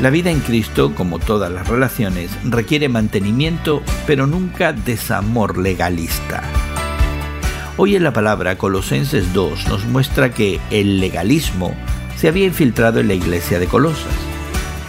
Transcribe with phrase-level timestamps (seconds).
[0.00, 6.42] La vida en Cristo, como todas las relaciones, requiere mantenimiento, pero nunca desamor legalista.
[7.76, 11.74] Hoy en la palabra Colosenses 2 nos muestra que el legalismo
[12.16, 14.14] se había infiltrado en la iglesia de Colosas.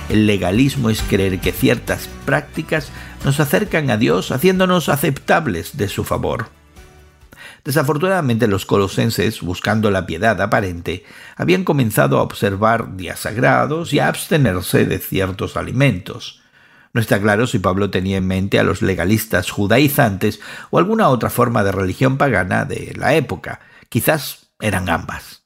[0.07, 2.89] El legalismo es creer que ciertas prácticas
[3.25, 6.60] nos acercan a Dios haciéndonos aceptables de su favor.
[7.63, 11.05] Desafortunadamente los colosenses, buscando la piedad aparente,
[11.35, 16.41] habían comenzado a observar días sagrados y a abstenerse de ciertos alimentos.
[16.93, 21.29] No está claro si Pablo tenía en mente a los legalistas judaizantes o alguna otra
[21.29, 23.61] forma de religión pagana de la época.
[23.89, 25.43] Quizás eran ambas.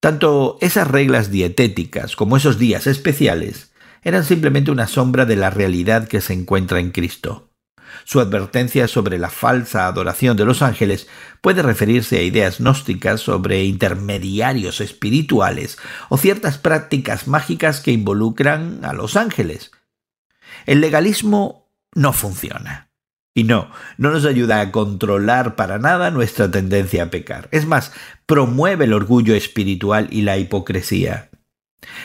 [0.00, 6.06] Tanto esas reglas dietéticas como esos días especiales eran simplemente una sombra de la realidad
[6.06, 7.47] que se encuentra en Cristo.
[8.04, 11.08] Su advertencia sobre la falsa adoración de los ángeles
[11.40, 15.78] puede referirse a ideas gnósticas sobre intermediarios espirituales
[16.08, 19.70] o ciertas prácticas mágicas que involucran a los ángeles.
[20.66, 22.88] El legalismo no funciona.
[23.34, 27.48] Y no, no nos ayuda a controlar para nada nuestra tendencia a pecar.
[27.52, 27.92] Es más,
[28.26, 31.30] promueve el orgullo espiritual y la hipocresía.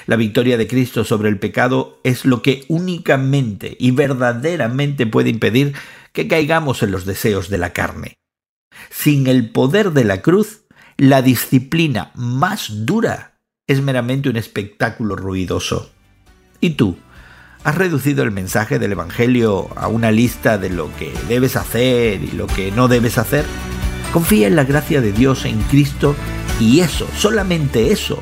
[0.06, 5.74] La victoria de Cristo sobre el pecado es lo que únicamente y verdaderamente puede impedir
[6.12, 8.18] que caigamos en los deseos de la carne.
[8.90, 10.62] Sin el poder de la cruz,
[10.98, 15.92] la disciplina más dura es meramente un espectáculo ruidoso.
[16.60, 16.98] ¿Y tú?
[17.64, 22.32] ¿Has reducido el mensaje del Evangelio a una lista de lo que debes hacer y
[22.32, 23.46] lo que no debes hacer?
[24.12, 26.16] Confía en la gracia de Dios en Cristo
[26.60, 28.22] y eso, solamente eso,